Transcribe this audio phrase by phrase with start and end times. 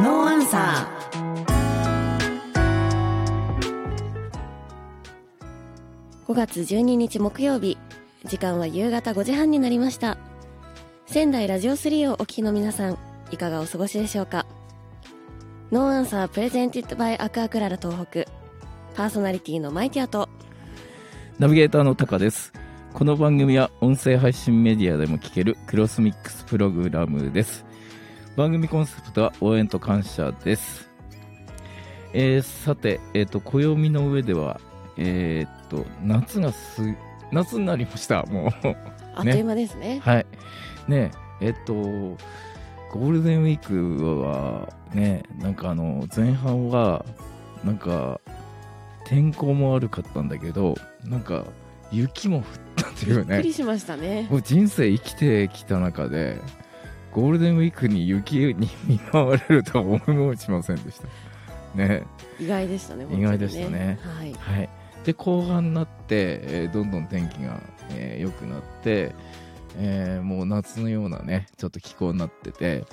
[0.00, 6.26] ノーアンサー。
[6.26, 7.76] 5月12日木曜日。
[8.24, 10.16] 時間は夕方5時半になりました。
[11.04, 12.96] 仙台ラジオ3をお聞きの皆さん
[13.30, 14.46] いかがお過ごしでしょうか？
[15.70, 18.24] No Answer presented by アクアクララ東北。
[18.94, 20.30] パーソナリティのマイティアと。
[21.38, 22.54] ナビゲーターのタカです。
[22.94, 27.66] この番組は音声配信メディアでも聞けるクロスミックスプログラムです
[28.40, 30.88] 番組コンセプトは応援と感謝です
[32.14, 34.58] えー、さて、えっ、ー、と、暦の上では、
[34.96, 36.80] えっ、ー、と、夏がす、
[37.30, 38.50] 夏になりました、もう。
[39.14, 40.00] あっという間ですね。
[40.02, 40.26] はい。
[40.88, 41.10] ね
[41.42, 47.04] えっと、ゴールデンウィークはね、なんかあの、前半は、
[47.62, 48.22] なんか、
[49.04, 51.44] 天候も悪かったんだけど、なんか、
[51.92, 52.44] 雪も降っ
[52.76, 53.24] たっていうね。
[53.26, 54.28] びっくりしましたね。
[54.30, 56.40] もう人生生きてきた中で、
[57.12, 61.08] ゴールデンウィークに雪に見舞われるとは思いもしませんでした。
[61.76, 62.04] ね。
[62.38, 63.98] 意外でしたね、ね意外でしたね。
[64.02, 64.32] はい。
[64.34, 64.68] はい。
[65.04, 69.14] で、後半になって、えー、どんどん天気が、えー、良くなって、
[69.78, 72.84] えー、もう夏のようなね、ちょっと気候になってて、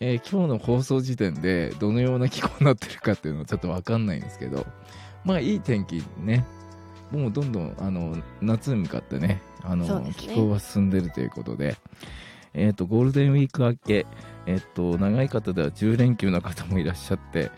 [0.00, 4.66] えー、今日の放送時点でどのような気候になってるかっていうのはちょっとわかんないんですけど、
[5.24, 6.44] まあいい天気ね、
[7.10, 11.76] もうどんどんあの夏に向かってね、あの、ね、気候が進んでるということで、
[12.56, 14.06] えっ、ー、と、ゴールデンウィーク明け、
[14.46, 17.50] えっ、ー、と、長い方では10連休の方もいらっしゃって、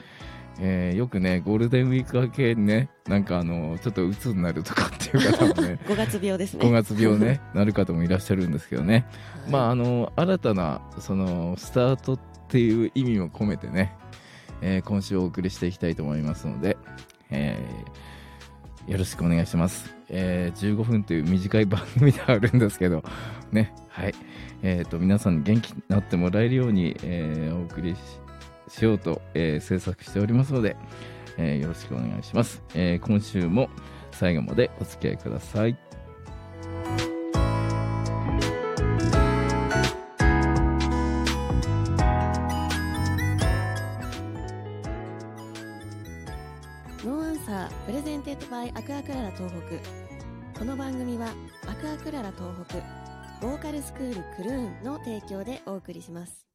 [0.60, 6.66] えー、よくね、ゴールデンウィーク明けにね、なんかあの、ちょっと鬱になるとかっていう方もね、 5月病ですね。
[6.66, 9.06] 5月病ね、 なる方もいらっしゃるんですけどね、
[9.44, 13.94] はい、まあ、あの、新たな、その、スタートっていう意味も込めてね、
[14.60, 16.76] えー、今週お送りしていきたいと思いますので、
[17.30, 19.97] えー、よろしくお願いします。
[20.10, 23.02] えー、15分という短い番組ではあるんですけど、
[23.52, 24.14] ね、はい。
[24.62, 27.96] えっ、ー、と、皆さん元気になってもらえるように、えー、お送り
[28.68, 30.76] しようと、え、制作しておりますので、
[31.36, 33.70] え、よろしくお願いします、え、今週も
[34.10, 35.87] 最後までお付き合いください。
[47.04, 49.52] No Answer presented by アクアクララ東
[50.52, 51.28] 北この番組は
[51.68, 52.78] アクアクララ東北
[53.40, 56.47] ボーカルスクールクルーンの提供でお送りします。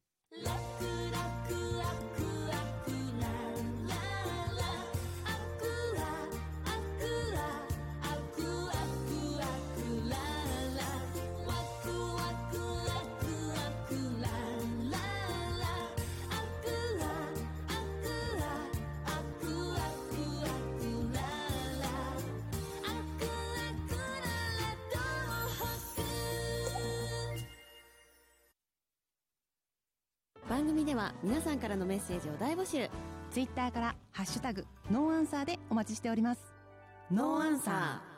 [30.74, 32.90] 組では皆さんからのメッセージを大募集。
[33.30, 36.40] ツイッターから「ハッシュタグノーアンサー」でお待ちしております。
[37.12, 38.14] ノーアンサー。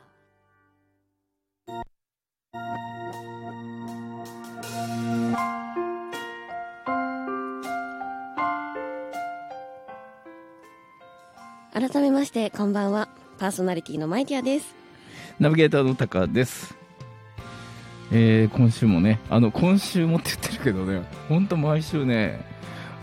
[11.89, 13.07] 改めましてこんばんは。
[13.37, 14.73] パーソナリティのマイティアです。
[15.39, 16.75] ナビゲーターのタカです
[18.11, 22.39] えー、今週もね、あの、今週もって言ってるけどね、ほんと毎週ね、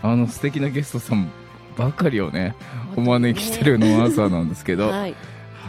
[0.01, 1.29] あの、素敵なゲストさん
[1.77, 2.55] ばかりをね、
[2.95, 5.15] お招きしてるのは朝なんですけど、はい、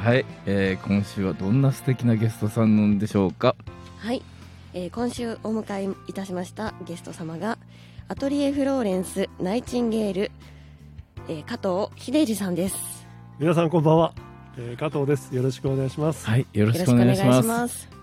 [0.02, 3.56] はい、えー、今週はどんな素敵なゲストさんなんでしょうか？
[3.98, 4.22] はい、
[4.72, 7.58] えー、今週お迎えいたしましたゲスト様が、
[8.08, 10.30] アトリエフローレンスナイチンゲール、
[11.28, 13.06] えー、加藤秀治さんです。
[13.38, 14.14] 皆さんこんばんは、
[14.56, 15.34] えー、加藤です。
[15.34, 16.26] よろしくお願いします。
[16.26, 17.96] はい、よろしくお願いします。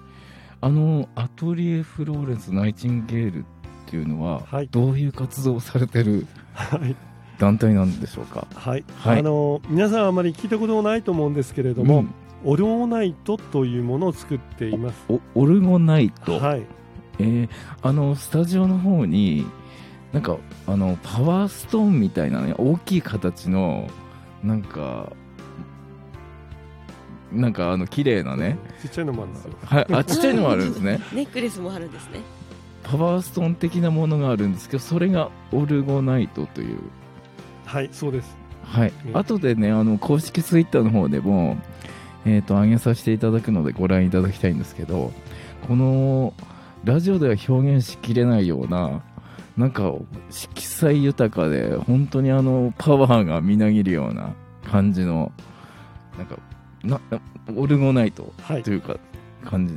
[0.64, 3.44] あのアトリエフローレンスナイチンゲールっ
[3.86, 6.26] ていうのは、はい、どういう活動をされてる
[7.38, 12.10] 団体なんでしょうか、はい、はい、あの皆さんあまり聞いたこともないと思うんですけれども、うん、
[12.46, 15.06] オルゴナイトというものを作っています。
[15.36, 16.40] オルゴナイト？
[16.40, 16.62] はい。
[17.20, 17.50] えー、
[17.82, 19.46] あのスタジオの方に
[20.14, 23.90] なんかあのパワーストーンみたいなね大きい形の
[24.42, 25.12] なんか
[27.34, 28.58] なんかあの綺麗なね。
[28.82, 29.54] ちっちゃいのもあるんですよ。
[29.66, 29.88] はい。
[29.92, 31.00] あちっちゃいのもあるんですね。
[31.14, 32.20] ネックレスもあるんですね。
[32.84, 36.80] パワーストーン的なものがあるんですけどそれがオルゴナイトという。
[37.66, 38.38] はいそうです。
[38.64, 41.58] はい、後でねあの公式ツイッターの方でも
[42.26, 45.12] えっ、ー、と上げさせていただくのでご覧いただきたいんですけど
[45.68, 46.34] この
[46.84, 49.02] ラジオでは表現しきれないような
[49.58, 49.94] なんか
[50.30, 54.34] 色彩豊かで本当にあのパワーがみなぎるような
[54.66, 55.32] 感じの
[56.18, 56.38] なんか
[56.84, 57.00] な
[57.56, 58.34] オルゴナイト
[58.64, 58.98] というか
[59.46, 59.76] 感じ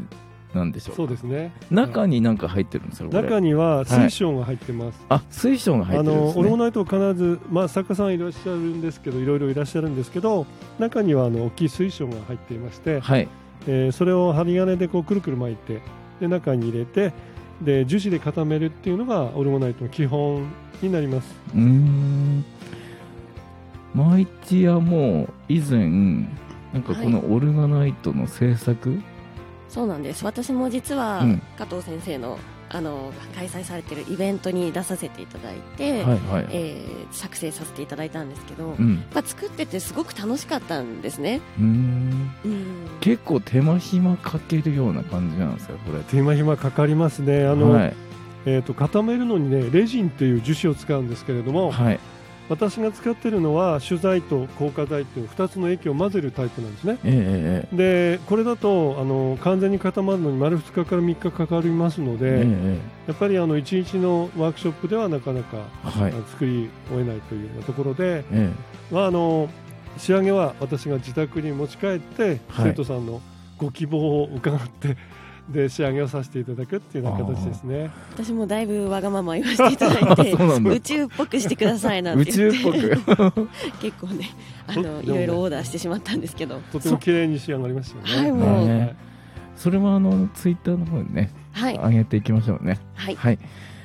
[0.54, 1.52] なんでしょうそうですね。
[1.70, 3.22] 中に何か入ってるんですよこれ。
[3.22, 6.34] 中には水晶が入ってます、あ水晶が入あってるんですね。
[6.34, 10.46] のオルゴナイト必ず、まあ、作家さんいらっしゃるんですけどいろいろいらっしゃるんですけど
[10.78, 13.28] 中にはあの大きい水晶が入っていまして、はい。
[13.66, 15.80] えーそれを針金でこうくるくる巻いて
[16.20, 17.12] で中に入れて
[17.60, 20.46] で樹脂で固めるっていうのがオルゴナイトの基本
[20.82, 21.34] になります。
[21.54, 22.44] うーん。
[23.94, 26.26] マイティアも以前
[26.72, 29.00] なんかこのオルガナイトの制作、
[29.68, 30.24] そうなんです。
[30.24, 31.42] 私も実はうん。
[31.58, 39.04] 加藤先生のあの開催されているイベントに出させていただいて、はいはい、えー作成させていただいたんですけど、やっうん。
[39.12, 41.40] ぱ作っててすごく楽しかったんですね。
[41.58, 42.30] うーん。
[42.44, 42.64] うん。
[43.00, 46.00] 結構手間暇かけるような感じなんですよこれ。
[46.00, 47.46] 手間暇かかりますね。
[47.46, 47.94] あの、はい。
[48.46, 52.00] えー、と固めるのにねレジンという樹脂を使うんですけれども、はい
[52.48, 56.98] 私が使っているのは主材と硬化剤という2つの液を混ぜるタイプなんですね。
[57.04, 62.78] ええでこれだとあの完全に固まるのに丸2日から3日かかりますのええで、え。
[63.08, 65.58] やっぱりあの1日のワークショップではなかなか、
[65.98, 66.12] えはい。
[66.30, 68.50] 作り終えないというようなところで、え。
[68.90, 69.48] まあ、あの
[69.98, 72.70] 仕上げは私が自宅に持ち帰って、はい。
[72.70, 73.20] 生徒さんの
[73.58, 74.96] ご希望を伺って
[75.48, 77.90] で仕上げをさせていただくっていうような形ですね。
[78.14, 80.70] 私もだいぶわがまま言わせていただいて そうなんだ。
[80.72, 83.48] 宇宙っぽくしてくださいなんえて言って宇宙っぽく。
[83.80, 84.30] 結構ね
[84.66, 86.60] あそのいろいろオーダーしてしまったんですけど。
[86.72, 88.22] とても綺麗に仕上がりましたよね。
[88.22, 88.66] はいもう。
[88.66, 88.96] ね。
[89.54, 91.76] それはあのツイッターの方にねはい。
[91.76, 92.78] 上げていきましょうね。
[92.94, 93.14] はい。
[93.14, 93.38] はい。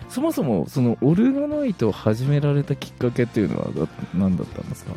[0.10, 4.92] そもそもそのオルガナイトを始められたきっかけっていうのはだ何だったんですか？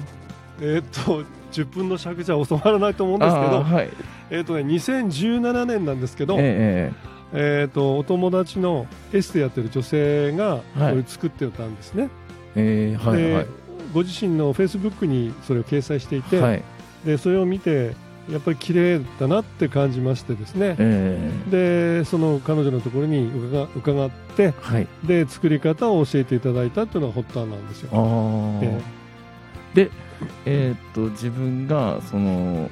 [0.65, 3.91] えーっと10分の尺じゃ収まらないと思うんですけど、はい。
[4.31, 6.93] えーっとね2017年なんですけど、え
[7.33, 10.97] えーっとお友達のエステやってる女性がこはい。
[10.97, 12.09] れ作ってたんですね。
[12.57, 13.47] ええー、はいではい。
[13.93, 16.63] ご自身のフェイスブックにそれを掲載していて、はい。
[17.05, 17.95] でそれを見て
[18.31, 20.75] やっぱり綺麗だなって感じましてですね。
[20.79, 24.89] えでその彼女のところに伺伺ってー、はい。
[25.05, 27.91] で作り方を教えていただいたっていうのが発端なんですよ。
[27.93, 29.91] あで
[30.47, 32.71] えーっと自分がその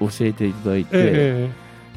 [0.00, 1.50] 教えていただいて、え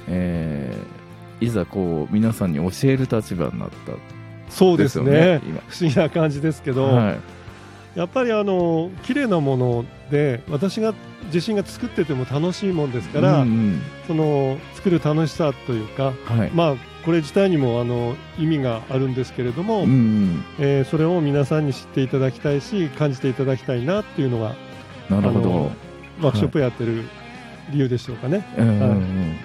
[0.08, 0.98] えー
[1.40, 3.92] いざこう皆さんに教える立場になった。
[3.92, 3.96] え
[4.50, 5.42] そうですね。
[5.68, 7.20] 不思議な感じですけど、はい。
[8.00, 10.94] やっぱりあの綺麗なもので私が
[11.34, 13.82] 自身が作ってても楽しいもんですから、うんうん。
[14.08, 16.76] その作る楽しさというかはい、まあ
[17.08, 24.56] これ自体にもあの意味があるんですけれども、うんうん、えーそれを皆さんに知っていただきたいし感じていただきたいなっていうのが
[25.10, 25.72] なるほど、
[26.20, 27.06] ワークショップやってる
[27.72, 28.46] 理由でしょうかね。
[28.58, 28.68] はい。
[28.68, 29.38] ん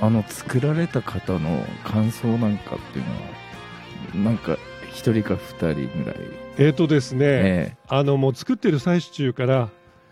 [0.00, 3.04] あの作られた方の感想なんかっていう
[4.22, 4.56] のはなんか
[4.90, 6.16] 一人か二人ぐらい、
[6.56, 9.68] えーとですね、えあのもう作ってる最中から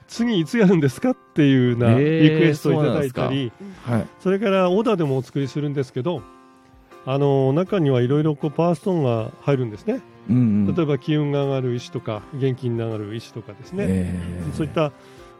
[0.08, 3.50] 次いつやるんですかっていうなえーリクエストをいただいたり、
[3.88, 4.06] えはい。
[4.20, 6.22] それからオーダーでもお作りするんですけど
[7.06, 10.02] あの中にはいろいろこうパワーストーンが入るんですね。
[10.28, 10.74] うんうん。
[10.74, 14.92] 例えば気運が上がる石とか元気に上がる石とかですね、えーそういった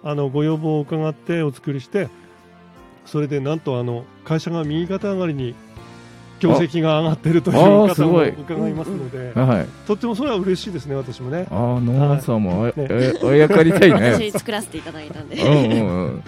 [0.04, 2.08] あのご要望を伺ってお作りして
[3.06, 5.56] それでなんとあの会社が右肩上がりに
[6.38, 7.56] 業績が上がっているという
[7.88, 8.28] ああす方もごい。
[8.28, 11.46] 伺いますので、はいとってもそれは嬉しいですね私もね。
[11.50, 14.12] ああノアさんもあ,、やかりたいね。
[14.14, 15.36] 私作らせていただいたんで。
[15.42, 16.22] うんうんうん。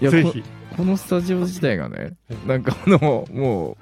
[0.00, 0.42] いやこぜひ。
[0.76, 2.14] このスタジオ自体がね
[2.46, 3.76] なんかあのもう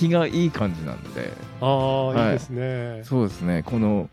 [0.00, 1.32] 気がいい感じなんで。
[1.60, 2.26] ああ、はい。
[2.26, 3.02] いいですね。
[3.04, 3.62] そうですね。
[3.64, 4.08] この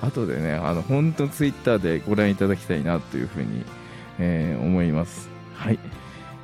[0.00, 3.64] 後でねあの本当ツイッターでご覧いただきたいなというふうに、
[4.18, 5.28] えー思います。
[5.54, 5.78] はい、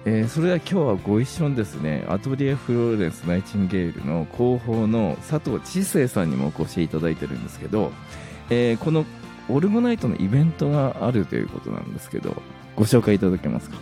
[0.04, 7.90] えーそれでは今日はご一緒にですねアトリエフローレンスナイチンゲールの広報の佐藤知世さんにもお越しいただいてるんですけど、
[8.50, 9.04] えーこの
[9.48, 12.42] オルゴナイトのイベントがあるということなんですけど
[12.76, 13.76] ご紹介いただけますか？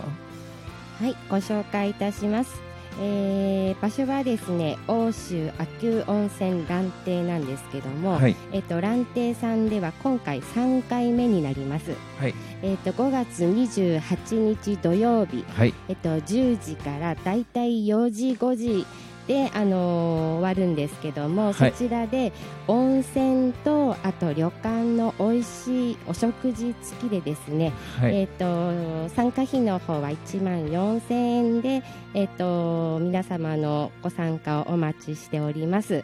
[1.01, 2.66] はい、ご紹介いたします。
[2.99, 8.35] えー場所はですね、欧州亜球温泉蘭亭なんですけども、はい。
[8.51, 11.91] えっと蘭亭さんでは今回3回目になります。
[12.19, 12.33] はい。
[12.63, 15.73] えっと5月28日土曜日、はい。
[15.89, 18.85] えっと10時からだいたい4時5時
[19.27, 22.31] であのー終わるんですけども、はいそちらで
[22.67, 36.03] 温泉とあと旅館の美味しいお食事付きでですね、はい、えっ、と参加費の方は1万4000円で、えっ、と皆様のご参加をお待ちしております。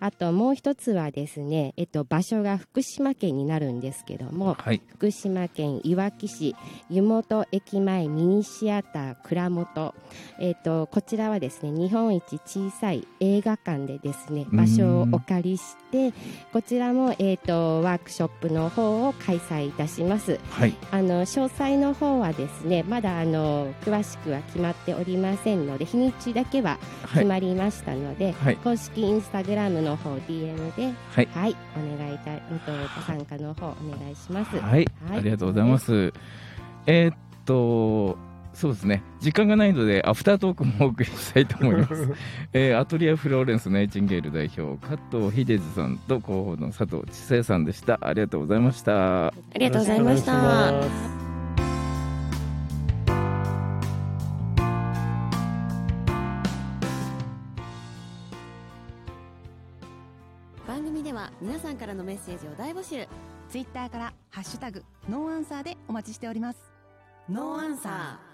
[0.00, 4.82] あともう一つはですね、えっと、場所が福島県になるんですけども、はい。
[4.88, 6.56] 福島県いわき市
[6.90, 9.94] 湯本駅前ミニシアター蔵元、
[10.38, 15.83] えっと、こちらはですね日本一小さい映画館でですね場所をお借りして
[16.52, 20.40] こちらも、えっと、ワークショップの方を開催いたします。
[20.50, 20.74] はい。
[20.90, 27.12] あの詳細の方はですねまだあの詳しくは決まっておりませんので日にちだけははい。
[27.14, 28.56] 決まりましたので、はい。
[28.56, 31.28] 公式インスタグラムの方 DM ではい。
[31.32, 34.56] はいお願いいた、ご参加の方お願いします。
[34.58, 36.12] はい、ありがとうございます。
[36.86, 38.16] えーっと、
[38.54, 42.08] そうですね、時間がないので、アフタートークもお送りしたいと思います。
[42.54, 47.98] えーアトリエフローレンスナイチンゲール代表、加藤秀治さんと広報の佐藤千世さんでした。
[48.00, 49.26] ありがとうございました。
[49.26, 50.34] ありがとうございました
[60.66, 63.06] 番組では皆さんからのメッセージを大募集
[63.48, 66.58] ツイッターからハッシュタグノーアンサーでお待ちしております
[67.28, 68.33] ノーアンサ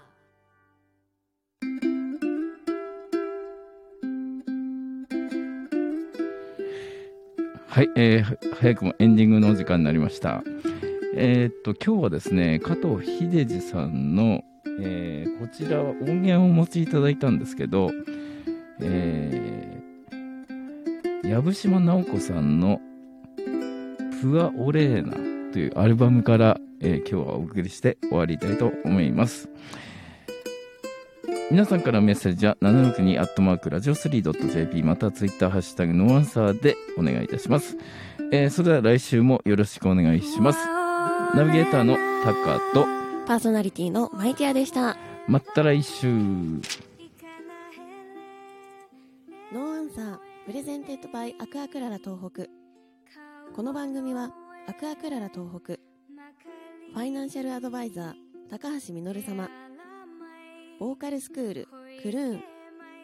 [7.71, 10.43] はい、えー早くもエンディングのお時間になりました。
[11.15, 14.43] えーっと、今日はですね、加藤秀治さんの、
[14.81, 17.91] えーこちらは音源をお持ちいただいたんですけど、
[18.81, 22.81] えー、藪島直子さんの
[24.21, 25.13] プアオレーナ
[25.53, 29.47] というアルバムから、えー今日はお送りして終わりたいと思います。
[31.51, 37.75] 皆さんからのメッセージは762アットマークラジオ 3.jp またはツイッターハッシュタグノーアンサーでお願いいたします。
[38.31, 40.65] えーそれでは来週もよろしくお願いします。
[41.35, 44.95] ナビゲーターのタカと、ーパーソナリティのマイティアでした
[45.27, 46.07] また来週。
[46.07, 52.45] ノーアンサー presented by アクアクララ東北
[53.53, 54.31] この番組は
[54.69, 58.13] アクアクララ東北ファイナンシャルアドバイザー
[58.49, 59.49] 高橋実様
[60.81, 61.67] ボーカルスクール
[62.01, 62.50] クルーン。